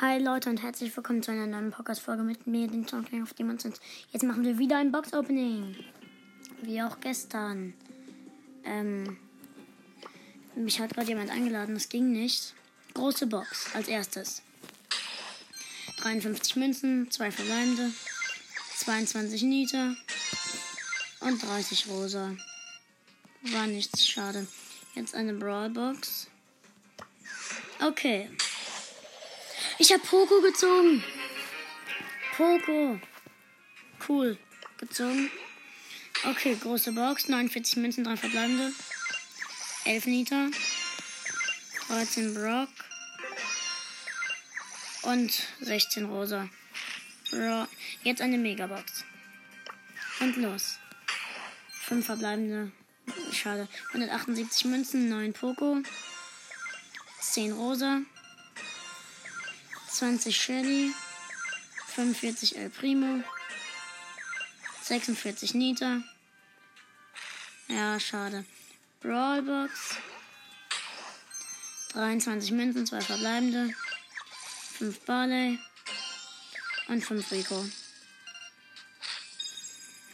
Hi 0.00 0.18
Leute 0.18 0.48
und 0.48 0.62
herzlich 0.62 0.96
willkommen 0.96 1.22
zu 1.22 1.30
einer 1.30 1.46
neuen 1.46 1.72
Podcast-Folge 1.72 2.22
mit 2.22 2.46
mir, 2.46 2.66
den 2.68 2.86
of 3.22 3.34
Demons. 3.34 3.66
Und 3.66 3.78
jetzt 4.12 4.22
machen 4.22 4.44
wir 4.44 4.56
wieder 4.56 4.78
ein 4.78 4.92
Box-Opening. 4.92 5.76
Wie 6.62 6.80
auch 6.80 7.00
gestern. 7.00 7.74
Ähm, 8.64 9.18
mich 10.54 10.80
hat 10.80 10.94
gerade 10.94 11.08
jemand 11.08 11.30
eingeladen, 11.30 11.74
das 11.74 11.90
ging 11.90 12.12
nicht. 12.12 12.54
Große 12.94 13.26
Box 13.26 13.74
als 13.74 13.88
erstes. 13.88 14.40
53 15.98 16.56
Münzen, 16.56 17.10
2 17.10 17.30
verbleibende, 17.30 17.92
22 18.76 19.42
Niter 19.42 19.94
und 21.20 21.42
30 21.42 21.88
Rosa. 21.88 22.34
War 23.42 23.66
nichts, 23.66 24.08
schade. 24.08 24.46
Jetzt 24.94 25.14
eine 25.14 25.34
Brawl-Box. 25.34 26.28
Okay. 27.82 28.30
Ich 29.80 29.90
habe 29.90 30.02
Poco 30.02 30.42
gezogen. 30.42 31.02
Poco. 32.36 33.00
Cool. 34.06 34.36
Gezogen. 34.76 35.30
Okay, 36.22 36.54
große 36.54 36.92
Box. 36.92 37.28
49 37.28 37.76
Münzen, 37.76 38.04
3 38.04 38.18
verbleibende. 38.18 38.74
11 39.86 40.04
Niter. 40.04 40.50
13 41.88 42.34
Brock. 42.34 42.68
Und 45.04 45.32
16 45.62 46.04
Rosa. 46.04 46.50
Bro. 47.30 47.66
Jetzt 48.02 48.20
eine 48.20 48.36
Megabox. 48.36 49.06
Und 50.20 50.36
los. 50.36 50.78
5 51.84 52.04
verbleibende. 52.04 52.70
Schade. 53.32 53.66
178 53.94 54.66
Münzen, 54.66 55.08
9 55.08 55.32
Poco. 55.32 55.78
10 57.22 57.52
Rosa. 57.52 58.02
20 60.00 60.32
Shelly, 60.34 60.94
45 61.88 62.56
El 62.56 62.70
Primo, 62.70 63.22
46 64.82 65.52
Nita. 65.52 66.02
Ja, 67.68 68.00
schade. 68.00 68.46
Brawlbox, 69.02 69.98
23 71.92 72.50
Münzen, 72.52 72.86
2 72.86 73.02
verbleibende, 73.02 73.74
5 74.78 75.00
Barley 75.00 75.58
und 76.88 77.04
5 77.04 77.30
Rico. 77.32 77.62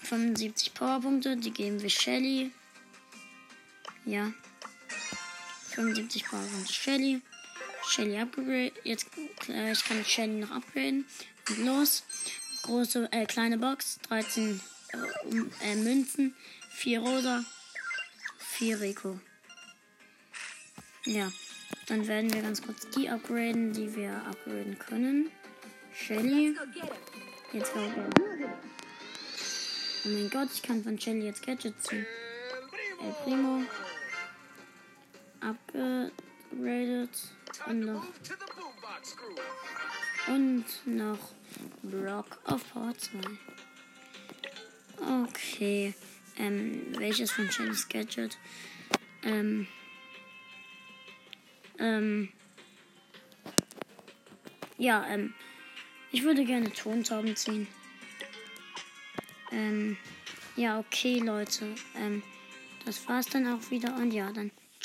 75 0.03 0.75
Powerpunkte, 0.75 1.37
die 1.37 1.53
geben 1.53 1.81
wir 1.81 1.91
Shelly. 1.91 2.51
Ja. 4.05 4.33
75 5.77 6.25
Powerpunkte 6.25 6.73
Shelly. 6.73 7.23
Shelly 7.89 8.19
upgrade. 8.19 8.73
Jetzt 8.85 9.07
äh, 9.49 9.73
ich 9.73 9.85
kann 9.85 10.05
Shelly 10.05 10.41
noch 10.41 10.51
upgraden. 10.51 11.07
Und 11.49 11.65
los. 11.65 12.05
Große, 12.63 13.09
äh, 13.13 13.27
kleine 13.27 13.59
Box. 13.59 13.99
13 14.09 14.61
äh, 14.93 15.71
äh, 15.71 15.77
Münzen. 15.77 16.35
4 16.71 17.01
Rosa. 17.01 17.45
4 18.39 18.81
Rico. 18.81 19.21
Ja. 21.05 21.33
Dann 21.89 22.07
werden 22.09 22.33
wir 22.33 22.43
ganz 22.43 22.63
kurz 22.63 22.89
die 22.91 23.09
upgraden, 23.09 23.73
die 23.73 23.95
wir 23.95 24.11
upgraden 24.27 24.79
können. 24.79 25.31
Shelly. 25.95 26.57
Jetzt 27.53 27.73
go. 27.73 27.81
Oh 30.05 30.09
mein 30.09 30.31
Gott, 30.31 30.49
ich 30.53 30.63
kann 30.63 30.83
von 30.83 30.99
Shelly 30.99 31.27
jetzt 31.27 31.47
Gadget 31.47 31.81
ziehen. 31.83 32.07
El 33.03 33.13
Primo. 33.25 33.63
Upgradet. 36.57 37.11
Und 37.67 37.81
noch, 37.81 38.07
und 40.29 40.65
noch 40.87 41.19
Brock 41.83 42.39
auf 42.45 42.73
Power 42.73 42.95
2. 42.97 43.19
Okay. 45.25 45.95
Ähm, 46.39 46.95
welches 46.99 47.31
von 47.31 47.51
Shellys 47.51 47.89
Gadget? 47.89 48.39
Ähm. 49.23 49.67
Ähm. 51.79 52.29
Ja, 54.79 55.07
ähm. 55.09 55.35
Ich 56.13 56.23
würde 56.23 56.45
gerne 56.45 56.73
Tontauben 56.73 57.37
ziehen. 57.37 57.67
Ähm. 59.51 59.97
Ja, 60.57 60.79
okay, 60.79 61.19
Leute. 61.19 61.75
Ähm. 61.97 62.23
Das 62.85 63.09
war's 63.09 63.27
dann 63.27 63.47
auch 63.47 63.71
wieder. 63.71 63.97
Und 63.97 64.13
ja, 64.13 64.31
dann. 64.31 64.51